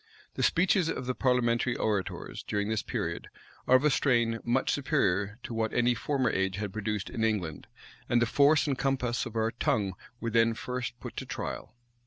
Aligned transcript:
The 0.33 0.41
speeches 0.41 0.89
of 0.89 1.05
the 1.05 1.13
parliamentary 1.13 1.75
orators, 1.75 2.41
during 2.41 2.69
this 2.69 2.81
period, 2.81 3.27
are 3.67 3.75
of 3.75 3.83
a 3.83 3.91
strain 3.91 4.39
much 4.43 4.71
superior 4.71 5.37
to 5.43 5.53
what 5.53 5.71
any 5.75 5.93
former 5.93 6.31
age 6.31 6.55
had 6.55 6.73
produced 6.73 7.11
in 7.11 7.23
England; 7.23 7.67
and 8.09 8.19
the 8.19 8.25
force 8.25 8.65
and 8.65 8.75
compass 8.75 9.27
of 9.27 9.35
our 9.35 9.51
tongue 9.51 9.93
were 10.19 10.31
then 10.31 10.55
first 10.55 10.99
put 10.99 11.15
to 11.17 11.27
trial. 11.27 11.75